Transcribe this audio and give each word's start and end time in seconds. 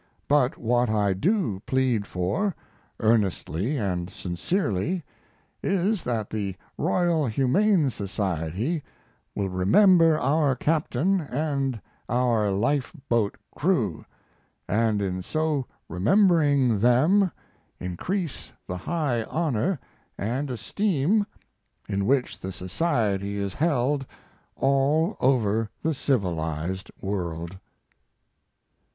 But 0.27 0.57
what 0.57 0.89
I 0.89 1.13
do 1.13 1.59
plead 1.67 2.07
for, 2.07 2.55
earnestly 2.99 3.77
and 3.77 4.09
sincerely, 4.09 5.03
is 5.61 6.03
that 6.05 6.31
the 6.31 6.55
Royal 6.75 7.27
Humane 7.27 7.91
Society 7.91 8.81
will 9.35 9.49
remember 9.49 10.17
our 10.17 10.55
captain 10.55 11.19
and 11.21 11.79
our 12.09 12.49
life 12.49 12.91
boat 13.09 13.37
crew, 13.55 14.03
and 14.67 15.03
in 15.03 15.21
so 15.21 15.67
remembering 15.87 16.79
them 16.79 17.31
increase 17.79 18.51
the 18.65 18.77
high 18.77 19.21
honor 19.25 19.79
and 20.17 20.49
esteem 20.49 21.27
in 21.87 22.07
which 22.07 22.39
the 22.39 22.51
society 22.51 23.37
is 23.37 23.53
held 23.53 24.07
all 24.55 25.15
over 25.19 25.69
the 25.83 25.93
civilized 25.93 26.89
world. 27.03 27.59